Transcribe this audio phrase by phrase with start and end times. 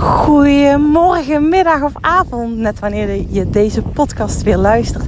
[0.00, 5.04] Goedemorgen, middag of avond, net wanneer je deze podcast weer luistert.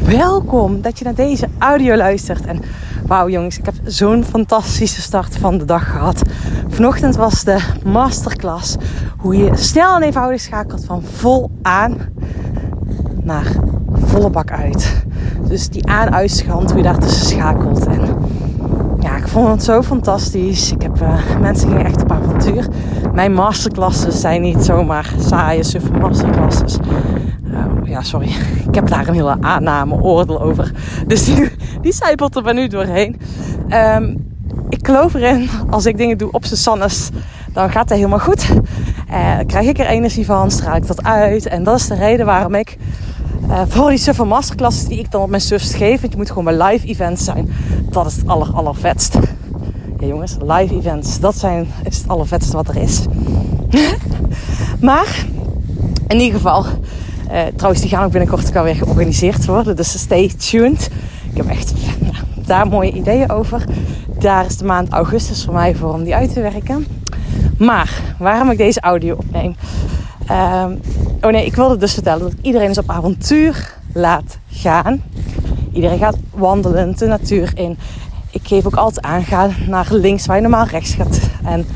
[0.00, 2.46] Welkom dat je naar deze audio luistert.
[2.46, 2.62] En
[3.06, 6.22] wauw jongens, ik heb zo'n fantastische start van de dag gehad.
[6.68, 8.76] Vanochtend was de masterclass
[9.16, 11.98] hoe je snel en eenvoudig schakelt van vol aan
[13.22, 13.52] naar
[13.92, 15.04] volle bak uit.
[15.48, 17.86] Dus die aan-uitschand, hoe je daar tussen schakelt.
[17.86, 18.00] En
[19.00, 20.72] ja, ik vond het zo fantastisch.
[20.72, 22.66] Ik heb uh, mensen gingen echt op avontuur.
[23.16, 26.76] Mijn masterclasses zijn niet zomaar saaie, suffe masterclasses.
[27.44, 28.28] Uh, ja, sorry.
[28.68, 30.72] Ik heb daar een hele aanname, oordeel over.
[31.06, 31.50] Dus die,
[31.80, 31.94] die
[32.34, 33.20] er bij nu doorheen.
[33.70, 34.26] Um,
[34.68, 37.08] ik geloof erin, als ik dingen doe op z'n sannes,
[37.52, 38.50] dan gaat het helemaal goed.
[39.10, 41.46] Uh, krijg ik er energie van, straal ik dat uit.
[41.46, 42.76] En dat is de reden waarom ik
[43.48, 46.00] uh, voor die suffe masterclasses die ik dan op mijn sufst geef.
[46.00, 47.52] Want je moet gewoon bij live events zijn.
[47.90, 49.18] Dat is het aller, allervetst.
[49.98, 51.20] Ja jongens, live events.
[51.20, 53.02] Dat zijn, is het allervetste wat er is.
[54.88, 55.26] maar,
[56.08, 56.64] in ieder geval.
[57.32, 59.76] Uh, trouwens, die gaan ook binnenkort weer georganiseerd worden.
[59.76, 60.90] Dus stay tuned.
[61.30, 62.14] Ik heb echt nou,
[62.46, 63.64] daar mooie ideeën over.
[64.18, 66.86] Daar is de maand augustus voor mij voor om die uit te werken.
[67.58, 69.56] Maar, waarom ik deze audio opneem...
[70.30, 70.80] Um,
[71.20, 75.02] oh nee, ik wilde dus vertellen dat iedereen is op avontuur laat gaan.
[75.72, 77.78] Iedereen gaat wandelen de natuur in.
[78.30, 81.20] Ik geef ook altijd aan, ga naar links waar je normaal rechts gaat.
[81.44, 81.66] En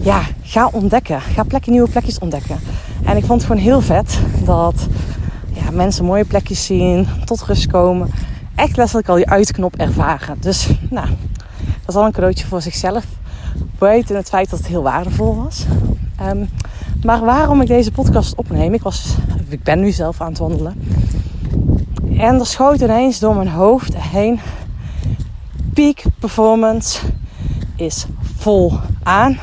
[0.00, 1.20] ja, ga ontdekken.
[1.20, 2.58] Ga plekken, nieuwe plekjes ontdekken.
[3.04, 4.86] En ik vond het gewoon heel vet dat
[5.52, 8.10] ja, mensen mooie plekjes zien, tot rust komen.
[8.54, 10.36] Echt letterlijk al die uitknop ervaren.
[10.40, 11.06] Dus nou,
[11.56, 13.04] dat is al een cadeautje voor zichzelf.
[13.78, 15.64] Buiten het feit dat het heel waardevol was.
[16.22, 16.48] Um,
[17.02, 19.14] maar waarom ik deze podcast opneem, ik, was,
[19.48, 20.82] ik ben nu zelf aan het wandelen.
[22.18, 24.40] En er schoot ineens door mijn hoofd heen.
[25.74, 26.98] Peak performance
[27.76, 29.38] is vol aan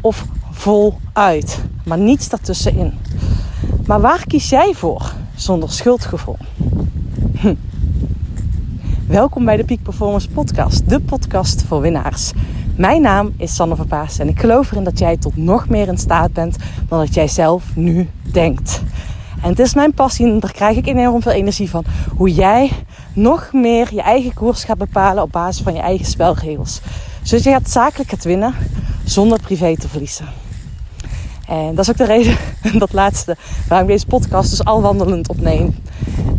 [0.00, 1.60] of vol uit.
[1.84, 2.92] Maar niets daartussenin.
[3.86, 6.36] Maar waar kies jij voor zonder schuldgevoel?
[7.40, 7.54] Hm.
[9.06, 12.32] Welkom bij de Peak Performance Podcast, de podcast voor winnaars.
[12.76, 15.98] Mijn naam is Sanne Verpaas en ik geloof erin dat jij tot nog meer in
[15.98, 16.56] staat bent
[16.88, 18.82] dan dat jij zelf nu denkt.
[19.42, 21.84] En het is mijn passie en daar krijg ik enorm veel energie van.
[22.16, 22.70] Hoe jij
[23.12, 26.80] nog meer je eigen koers gaat bepalen op basis van je eigen spelregels.
[27.22, 28.54] Zodat je gaat zakelijk gaat winnen
[29.10, 30.26] zonder privé te verliezen.
[31.46, 32.36] En dat is ook de reden,
[32.78, 33.36] dat laatste,
[33.68, 35.74] waarom ik deze podcast dus al wandelend opneem.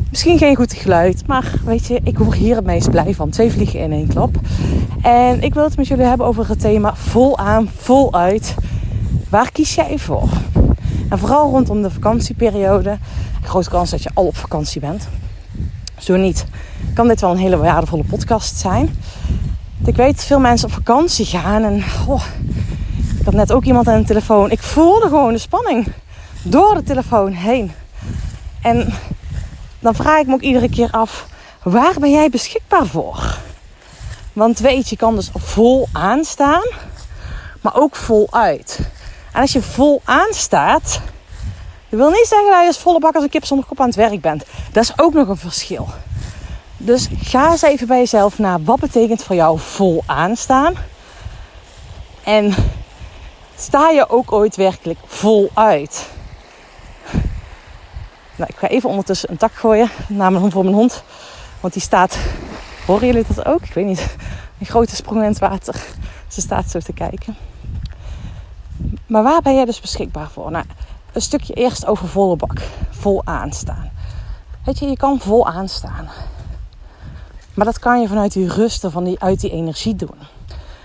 [0.10, 3.30] Misschien geen goed geluid, maar weet je, ik word hier het meest blij van.
[3.30, 4.36] Twee vliegen in één klap.
[5.02, 8.56] En ik wil het met jullie hebben over het thema vol aan, vol uit.
[9.30, 10.30] Waar kies jij voor?
[11.10, 12.98] En vooral rondom de vakantieperiode.
[13.42, 15.08] Grote kans dat je al op vakantie bent.
[15.98, 16.46] Zo niet,
[16.94, 18.90] kan dit wel een hele waardevolle podcast zijn.
[19.86, 22.24] Ik weet dat veel mensen op vakantie gaan en oh,
[23.22, 24.52] ik had net ook iemand aan de telefoon.
[24.52, 25.88] Ik voelde gewoon de spanning
[26.44, 27.72] door de telefoon heen.
[28.62, 28.94] En
[29.80, 31.28] dan vraag ik me ook iedere keer af:
[31.64, 33.38] waar ben jij beschikbaar voor?
[34.34, 36.64] Want weet je, kan dus vol aanstaan,
[37.62, 38.80] maar ook vol uit.
[39.34, 41.02] En als je vol aanstaat,
[41.90, 43.88] dat wil niet zeggen dat je als volle bak als een kip zonder kop aan
[43.88, 44.44] het werk bent.
[44.72, 45.88] Dat is ook nog een verschil.
[46.78, 48.62] Dus ga eens even bij jezelf na.
[48.62, 50.74] Wat betekent voor jou vol aanstaan?
[52.24, 52.54] En
[53.62, 56.10] sta je ook ooit werkelijk vol uit?
[58.36, 61.04] Nou, ik ga even ondertussen een tak gooien, namelijk voor mijn hond.
[61.60, 62.18] Want die staat,
[62.86, 63.62] horen jullie dat ook?
[63.62, 64.16] Ik weet niet,
[64.60, 65.76] een grote sprong in het water.
[66.28, 67.36] Ze staat zo te kijken.
[69.08, 70.52] Maar waar ben jij dus beschikbaar voor?
[70.52, 70.66] Nou,
[71.12, 72.62] een stukje eerst over volle bak.
[72.90, 73.92] Vol aanstaan.
[74.66, 76.10] Weet je, je kan vol aanstaan.
[77.54, 80.16] Maar dat kan je vanuit die rust en van die, uit die energie doen.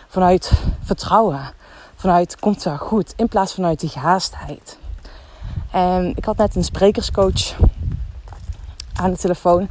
[0.09, 1.55] Vanuit vertrouwen.
[1.97, 3.13] Vanuit komt wel goed.
[3.17, 4.79] In plaats vanuit die gehaastheid.
[5.71, 7.55] En ik had net een sprekerscoach
[8.95, 9.63] aan de telefoon.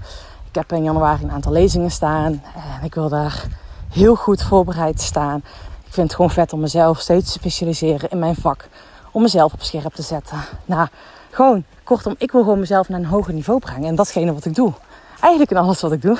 [0.49, 2.43] Ik heb in januari een aantal lezingen staan.
[2.79, 3.45] En ik wil daar
[3.89, 5.37] heel goed voorbereid staan.
[5.85, 8.67] Ik vind het gewoon vet om mezelf steeds te specialiseren in mijn vak.
[9.11, 10.37] Om mezelf op scherp te zetten.
[10.65, 10.87] Nou,
[11.31, 13.87] gewoon, kortom, ik wil gewoon mezelf naar een hoger niveau brengen.
[13.87, 14.73] En datgene wat ik doe.
[15.19, 16.17] Eigenlijk in alles wat ik doe.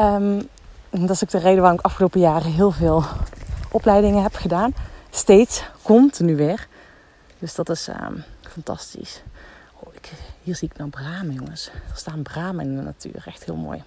[0.00, 0.48] Um,
[0.90, 3.04] dat is ook de reden waarom ik afgelopen jaren heel veel
[3.70, 4.74] opleidingen heb gedaan.
[5.16, 6.68] Steeds, continu weer.
[7.38, 9.22] Dus dat is um, fantastisch.
[9.80, 11.70] Oh, ik, hier zie ik nou bramen, jongens.
[11.90, 13.22] Er staan bramen in de natuur.
[13.26, 13.82] Echt heel mooi.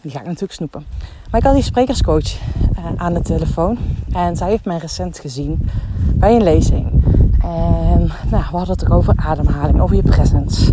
[0.00, 0.86] Die ga ik natuurlijk snoepen.
[1.30, 3.78] Maar ik had die sprekerscoach uh, aan de telefoon.
[4.12, 5.70] En zij heeft mij recent gezien
[6.14, 7.04] bij een lezing.
[7.42, 10.72] En nou, we hadden het ook over ademhaling, over je presence.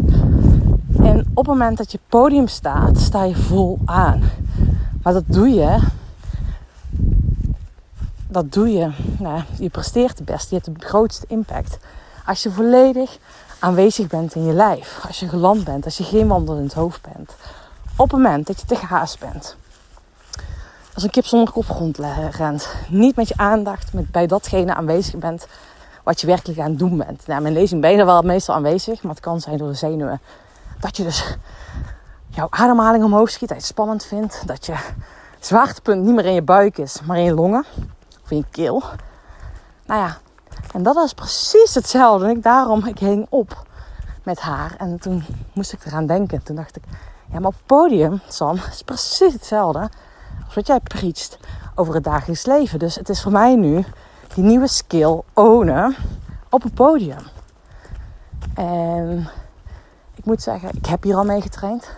[0.97, 4.21] En op het moment dat je podium staat, sta je vol aan.
[5.03, 5.79] Maar dat doe je.
[8.31, 8.91] Dat doe je.
[9.19, 10.49] Nou, je presteert het best.
[10.49, 11.77] Je hebt de grootste impact
[12.25, 13.17] Als je volledig
[13.59, 14.99] aanwezig bent in je lijf.
[15.07, 15.85] Als je geland bent.
[15.85, 17.35] Als je geen wandelend hoofd bent.
[17.95, 19.55] Op het moment dat je te gaas bent.
[20.93, 21.97] Als een kip zonder kop rond
[22.31, 22.67] rent.
[22.89, 25.47] Niet met je aandacht met bij datgene aanwezig bent
[26.03, 27.27] wat je werkelijk aan het doen bent.
[27.27, 29.03] Nou, mijn lezing ben je er wel meestal aanwezig.
[29.03, 30.21] Maar het kan zijn door de zenuwen.
[30.79, 31.37] Dat je dus
[32.29, 33.49] jouw ademhaling omhoog schiet.
[33.49, 34.43] Dat het spannend vindt.
[34.45, 34.75] Dat je
[35.39, 37.01] zwaartepunt niet meer in je buik is.
[37.05, 37.65] Maar in je longen.
[38.31, 38.83] In je keel.
[39.85, 40.17] Nou ja,
[40.73, 42.25] en dat was precies hetzelfde.
[42.25, 43.65] En ik, daarom, ik hing op
[44.23, 44.75] met haar.
[44.77, 45.23] En toen
[45.53, 46.43] moest ik eraan denken.
[46.43, 46.83] Toen dacht ik,
[47.31, 49.89] ja, maar op het podium, Sam, is precies hetzelfde
[50.45, 51.37] als wat jij preacht
[51.75, 52.79] over het dagelijks leven.
[52.79, 53.85] Dus het is voor mij nu
[54.33, 55.95] die nieuwe skill ownen
[56.49, 57.23] op het podium.
[58.53, 59.29] En
[60.15, 61.89] ik moet zeggen, ik heb hier al mee getraind.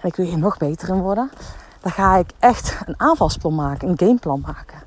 [0.00, 1.30] En ik wil hier nog beter in worden.
[1.80, 4.82] Dan ga ik echt een aanvalsplan maken, een gameplan maken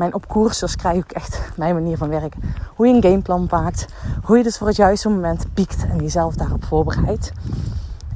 [0.00, 2.42] mijn opkoersers krijg ik echt mijn manier van werken.
[2.74, 3.86] Hoe je een gameplan maakt.
[4.22, 7.32] Hoe je dus voor het juiste moment piekt en jezelf daarop voorbereidt.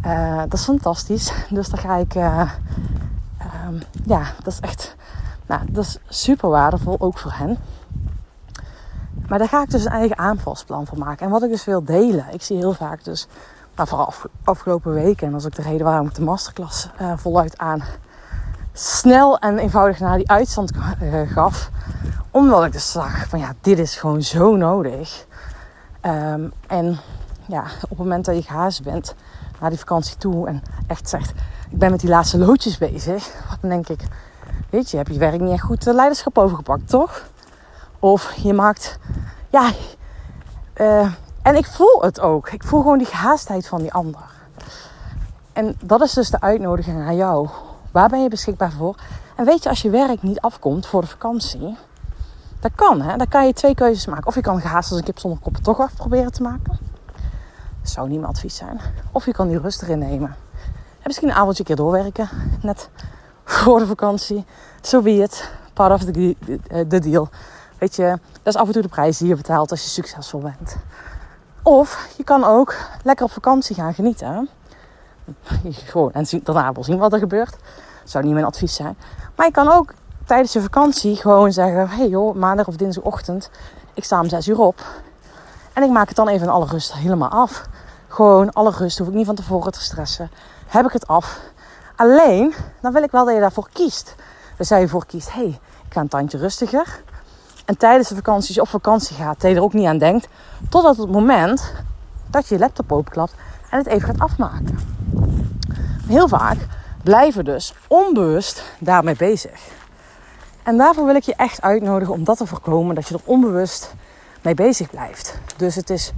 [0.06, 1.32] Uh, dat is fantastisch.
[1.50, 2.14] Dus daar ga ik...
[2.14, 2.50] Uh,
[3.66, 4.96] um, ja, dat is echt...
[5.46, 7.58] Nou, dat is super waardevol, ook voor hen.
[9.28, 11.26] Maar daar ga ik dus een eigen aanvalsplan voor maken.
[11.26, 12.26] En wat ik dus wil delen.
[12.32, 13.26] Ik zie heel vaak dus...
[13.76, 14.12] Nou, vooral
[14.44, 15.26] afgelopen weken.
[15.26, 17.82] En dat is ook de reden waarom ik de masterclass uh, voluit aan
[18.76, 20.72] snel en eenvoudig naar die uitstand
[21.02, 21.70] uh, gaf.
[22.30, 25.26] Omdat ik dus zag van ja, dit is gewoon zo nodig.
[26.02, 26.98] Um, en
[27.46, 29.14] ja, op het moment dat je gehaast bent
[29.60, 31.30] naar die vakantie toe en echt zegt,
[31.70, 33.30] ik ben met die laatste loodjes bezig.
[33.60, 34.00] Dan denk ik,
[34.70, 37.22] weet je, heb je werk niet echt goed de leiderschap overgepakt, toch?
[37.98, 38.98] Of je maakt,
[39.50, 39.70] ja,
[40.76, 41.12] uh,
[41.42, 42.50] en ik voel het ook.
[42.50, 44.22] Ik voel gewoon die gehaastheid van die ander.
[45.52, 47.48] En dat is dus de uitnodiging aan jou
[47.94, 48.96] Waar ben je beschikbaar voor?
[49.36, 51.76] En weet je, als je werk niet afkomt voor de vakantie,
[52.60, 53.00] dat kan.
[53.00, 53.16] Hè?
[53.16, 54.26] Dan kan je twee keuzes maken.
[54.26, 56.78] Of je kan gehaast als een kip zonder koppen toch af proberen te maken.
[57.80, 58.80] Dat zou niet mijn advies zijn.
[59.12, 60.36] Of je kan die rust erin nemen.
[60.72, 62.28] En misschien een avondje keer doorwerken.
[62.62, 62.88] Net
[63.44, 64.44] voor de vakantie.
[64.80, 65.50] Zo wie het.
[65.72, 66.36] Part of the,
[66.88, 67.28] the deal.
[67.78, 70.40] Weet je, dat is af en toe de prijs die je betaalt als je succesvol
[70.40, 70.76] bent.
[71.62, 74.48] Of je kan ook lekker op vakantie gaan genieten.
[75.90, 77.56] Gewoon, en daarna wel zien wat er gebeurt.
[78.04, 78.96] Zou niet mijn advies zijn.
[79.36, 79.94] Maar je kan ook
[80.24, 83.50] tijdens je vakantie gewoon zeggen: hey joh, maandag of dinsdagochtend,
[83.94, 84.80] ik sta om 6 uur op.
[85.72, 87.64] En ik maak het dan even in alle rust helemaal af.
[88.08, 90.30] Gewoon alle rust, hoef ik niet van tevoren te stressen.
[90.66, 91.40] Heb ik het af.
[91.96, 94.14] Alleen, dan wil ik wel dat je daarvoor kiest.
[94.56, 97.02] Dus dat je voor kiest: hey, ik ga een tandje rustiger.
[97.64, 99.98] En tijdens de vakantie, als je op vakantie gaat, dat je er ook niet aan
[99.98, 100.28] denkt.
[100.68, 101.72] Totdat het moment
[102.30, 103.34] dat je je laptop openklapt
[103.70, 104.93] en het even gaat afmaken.
[106.06, 106.56] Heel vaak
[107.02, 109.60] blijven dus onbewust daarmee bezig.
[110.62, 113.94] En daarvoor wil ik je echt uitnodigen om dat te voorkomen, dat je er onbewust
[114.42, 115.38] mee bezig blijft.
[115.56, 116.12] Dus het is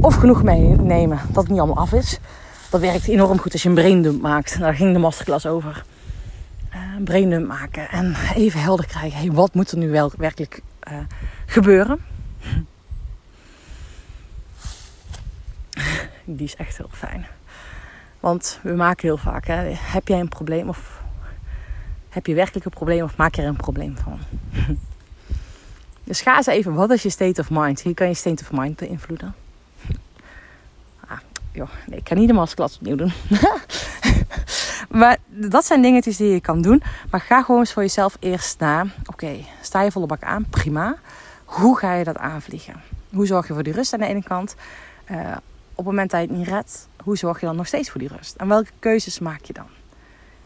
[0.00, 2.18] of genoeg meenemen dat het niet allemaal af is.
[2.70, 4.58] Dat werkt enorm goed als je een braindump maakt.
[4.58, 5.84] Daar ging de masterclass over.
[6.74, 9.18] Uh, een braindump maken en even helder krijgen.
[9.18, 10.60] Hey, wat moet er nu wel werkelijk
[10.90, 10.98] uh,
[11.46, 11.98] gebeuren?
[16.24, 17.26] Die is echt heel fijn.
[18.20, 21.02] Want we maken heel vaak, hè, heb jij een probleem of
[22.08, 24.18] heb je werkelijk een probleem of maak je er een probleem van?
[26.04, 27.80] dus ga eens even, wat is je state of mind?
[27.80, 29.34] Hier kan je state of mind beïnvloeden.
[31.08, 33.12] Ah, nee, ik kan niet de masterclass opnieuw doen.
[35.00, 36.82] maar dat zijn dingetjes die je kan doen.
[37.10, 38.86] Maar ga gewoon eens voor jezelf eerst na.
[39.06, 40.46] Oké, sta je volle bak aan?
[40.50, 40.96] Prima.
[41.44, 42.82] Hoe ga je dat aanvliegen?
[43.10, 44.54] Hoe zorg je voor die rust aan de ene kant?
[45.10, 45.36] Uh,
[45.74, 48.00] op het moment dat je het niet redt, hoe zorg je dan nog steeds voor
[48.00, 48.36] die rust?
[48.36, 49.66] En welke keuzes maak je dan?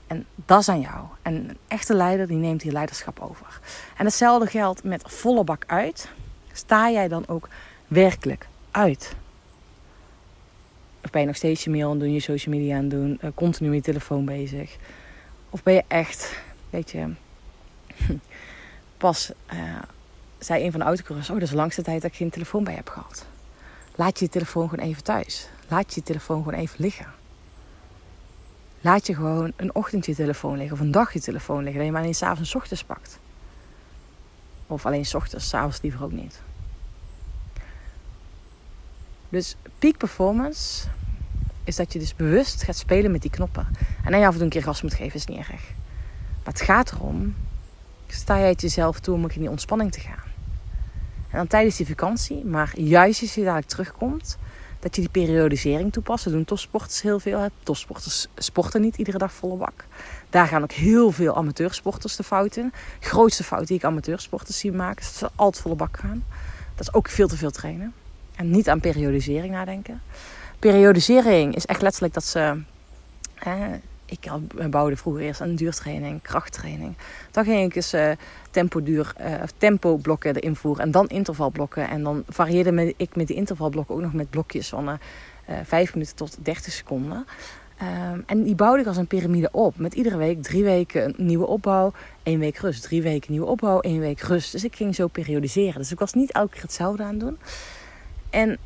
[0.06, 1.04] En dat is aan jou.
[1.22, 3.60] En een echte leider die neemt hier leiderschap over.
[3.96, 6.08] En hetzelfde geldt met volle bak uit.
[6.52, 7.48] Sta jij dan ook
[7.86, 9.16] werkelijk uit?
[11.04, 13.30] Of ben je nog steeds je mail aan doen, je social media aan doen, uh,
[13.34, 14.76] continu je telefoon bezig?
[15.50, 17.12] Of ben je echt, weet je,
[18.96, 19.60] pas uh,
[20.38, 22.64] zei een van de autocoureurs, oh dat is de langste tijd dat ik geen telefoon
[22.64, 23.26] bij heb gehad.
[23.98, 25.48] Laat je telefoon gewoon even thuis.
[25.68, 27.06] Laat je telefoon gewoon even liggen.
[28.80, 31.74] Laat je gewoon een ochtend je telefoon liggen of een dag je telefoon liggen.
[31.74, 33.18] Dat je maar alleen s'avonds ochtends pakt.
[34.66, 36.40] Of alleen s ochtends, s'avonds liever ook niet.
[39.28, 40.88] Dus peak performance
[41.64, 43.66] is dat je dus bewust gaat spelen met die knoppen.
[44.04, 45.62] En dan je af en toe een keer gas moet geven, is niet erg.
[46.44, 47.34] Maar het gaat erom,
[48.06, 50.27] sta jij het jezelf toe om in die ontspanning te gaan.
[51.30, 54.38] En dan tijdens die vakantie, maar juist als je dadelijk terugkomt,
[54.80, 56.24] dat je die periodisering toepast.
[56.24, 57.48] Dat doen topsporters heel veel.
[57.62, 59.84] Topsporters sporten niet iedere dag volle bak.
[60.30, 62.72] Daar gaan ook heel veel amateursporters de fout in.
[63.00, 66.24] De grootste fout die ik amateursporters zie maken, is dat ze altijd volle bak gaan.
[66.74, 67.94] Dat is ook veel te veel trainen.
[68.36, 70.02] En niet aan periodisering nadenken.
[70.58, 72.62] Periodisering is echt letterlijk dat ze.
[74.08, 74.30] Ik
[74.70, 76.96] bouwde vroeger eerst aan duurtraining, krachttraining.
[77.30, 78.10] Dan ging ik eens uh,
[78.50, 81.88] tempo, duur, uh, tempo blokken voeren en dan intervalblokken.
[81.88, 84.94] En dan varieerde ik met die intervalblokken ook nog met blokjes van uh,
[85.44, 87.26] eh, 5 minuten tot 30 seconden.
[87.82, 89.76] Um, en die bouwde ik als een piramide op.
[89.76, 92.82] Met iedere week drie weken een nieuwe opbouw, één week rust.
[92.82, 94.52] Drie weken nieuwe opbouw, één week rust.
[94.52, 95.78] Dus ik ging zo periodiseren.
[95.80, 97.38] Dus ik was niet elke keer hetzelfde aan doen.
[98.30, 98.58] En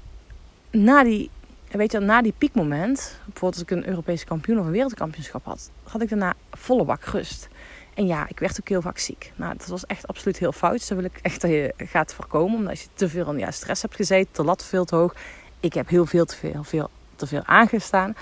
[0.71, 1.31] na die,
[1.79, 5.71] weet je, na die piekmoment, bijvoorbeeld als ik een Europese kampioen of een wereldkampioenschap had,
[5.83, 7.49] had ik daarna volle bak rust.
[7.95, 9.33] En ja, ik werd ook heel vaak ziek.
[9.37, 10.79] Nou, dat was echt absoluut heel fout.
[10.79, 12.59] Dus dat wil ik echt dat je gaat voorkomen.
[12.59, 15.15] Omdat je te veel ja, stress hebt gezeten, de lat veel te hoog.
[15.61, 18.17] Ik heb heel veel te veel, veel te veel aangestaan.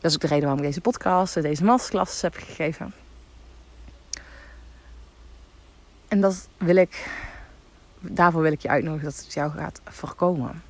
[0.00, 2.92] Dat is ook de reden waarom ik deze podcast, deze masterclasses heb gegeven.
[6.08, 7.10] En dat wil ik,
[8.00, 10.62] daarvoor wil ik je uitnodigen dat het jou gaat voorkomen.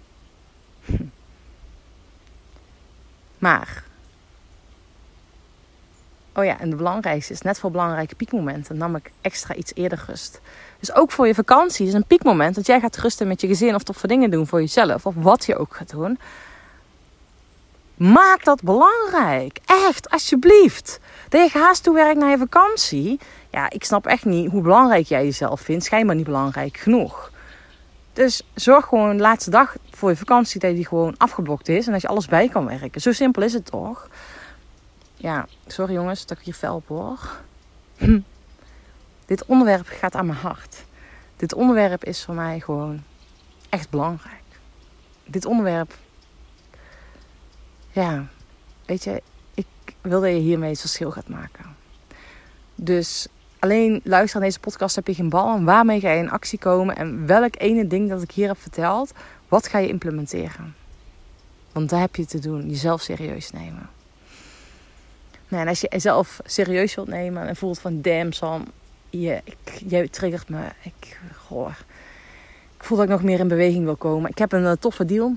[3.41, 3.83] Maar,
[6.35, 10.05] oh ja, en de belangrijkste is net voor belangrijke piekmomenten nam ik extra iets eerder
[10.07, 10.41] rust.
[10.79, 13.75] Dus ook voor je vakantie is een piekmoment dat jij gaat rusten met je gezin
[13.75, 16.19] of voor dingen doen voor jezelf of wat je ook gaat doen.
[17.95, 19.59] Maak dat belangrijk.
[19.67, 21.01] Echt, alsjeblieft.
[21.29, 23.21] Dat je haast toe werkt naar je vakantie.
[23.51, 25.85] Ja, ik snap echt niet hoe belangrijk jij jezelf vindt.
[25.85, 27.30] Schijnbaar niet belangrijk genoeg.
[28.13, 31.87] Dus zorg gewoon de laatste dag voor je vakantie dat die gewoon afgeblokt is.
[31.87, 33.01] En dat je alles bij kan werken.
[33.01, 34.09] Zo simpel is het toch?
[35.15, 37.41] Ja, sorry jongens dat ik hier fel hoor.
[39.27, 40.85] Dit onderwerp gaat aan mijn hart.
[41.37, 43.03] Dit onderwerp is voor mij gewoon
[43.69, 44.43] echt belangrijk.
[45.25, 45.95] Dit onderwerp
[47.93, 48.27] ja,
[48.87, 49.23] weet je,
[49.55, 49.67] ik
[50.01, 51.77] wil dat je hiermee het verschil gaat maken.
[52.75, 53.27] Dus
[53.61, 55.55] alleen luisteren naar deze podcast heb je geen bal.
[55.55, 56.97] En waarmee ga je in actie komen?
[56.97, 59.13] En welk ene ding dat ik hier heb verteld,
[59.49, 60.75] wat ga je implementeren?
[61.73, 62.69] Want daar heb je te doen.
[62.69, 63.89] Jezelf serieus nemen.
[65.49, 68.65] Nou, en als je jezelf serieus wilt nemen en voelt van damn Sam,
[69.11, 70.63] je, ik, jij triggert me.
[70.83, 71.71] Ik, goh,
[72.77, 74.31] ik voel dat ik nog meer in beweging wil komen.
[74.31, 75.35] Ik heb een, een toffe deal.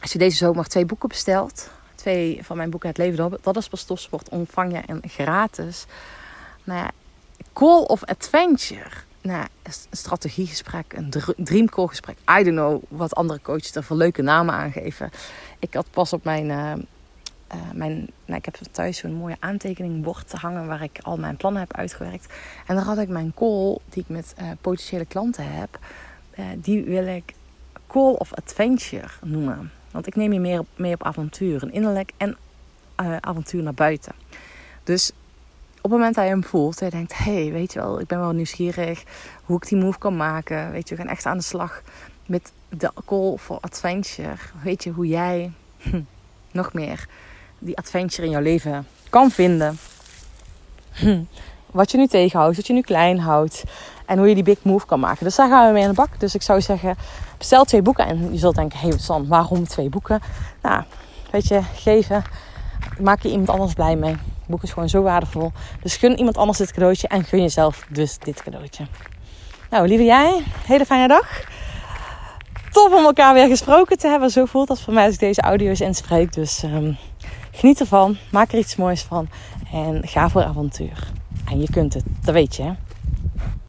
[0.00, 3.68] Als je deze zomer twee boeken bestelt, twee van mijn boeken Het Leven, dat is
[3.68, 5.86] pas topsport, ontvang je en gratis.
[6.64, 6.90] Nou ja,
[7.52, 8.90] Call of Adventure.
[9.20, 12.16] Nou, een strategiegesprek, een dreamcall gesprek.
[12.40, 15.10] I don't know wat andere coaches er voor leuke namen aangeven.
[15.58, 16.72] Ik had pas op mijn, uh,
[17.54, 21.36] uh, mijn nou, ik heb thuis zo'n mooie aantekeningbord te hangen waar ik al mijn
[21.36, 22.34] plannen heb uitgewerkt.
[22.66, 25.78] En daar had ik mijn call die ik met uh, potentiële klanten heb.
[26.56, 27.34] die wil ik
[27.86, 29.70] Call of Adventure noemen.
[29.90, 31.62] Want ik neem je meer mee op avontuur.
[31.62, 32.36] Een innerlijk en
[33.20, 34.12] avontuur naar buiten.
[34.84, 35.12] Dus
[35.86, 38.06] op het moment dat je hem voelt, je denkt: hé, hey, weet je wel, ik
[38.06, 39.04] ben wel nieuwsgierig
[39.44, 40.70] hoe ik die move kan maken.
[40.70, 41.82] Weet je, we gaan echt aan de slag
[42.26, 44.34] met de call for adventure.
[44.62, 46.00] Weet je hoe jij hm,
[46.50, 47.06] nog meer
[47.58, 49.78] die adventure in jouw leven kan vinden?
[50.92, 51.22] Hm,
[51.70, 53.64] wat je nu tegenhoudt, wat je nu klein houdt.
[54.06, 55.24] En hoe je die big move kan maken.
[55.24, 56.20] Dus daar gaan we mee aan de bak.
[56.20, 56.96] Dus ik zou zeggen,
[57.38, 58.06] bestel twee boeken.
[58.06, 60.20] En je zult denken, hé hey San, waarom twee boeken?
[60.62, 60.82] Nou,
[61.30, 62.24] weet je, geven.
[63.00, 64.16] Maak je iemand anders blij mee.
[64.46, 65.52] Boek is gewoon zo waardevol.
[65.82, 67.08] Dus gun iemand anders dit cadeautje.
[67.08, 68.86] En gun jezelf dus dit cadeautje.
[69.70, 71.44] Nou, lieve jij, hele fijne dag.
[72.70, 74.30] Top om elkaar weer gesproken te hebben.
[74.30, 76.32] Zo voelt dat voor mij als ik deze audio's inspreek.
[76.32, 76.96] Dus um,
[77.50, 78.16] geniet ervan.
[78.30, 79.28] Maak er iets moois van.
[79.72, 81.12] En ga voor avontuur.
[81.50, 82.74] En je kunt het, dat weet je.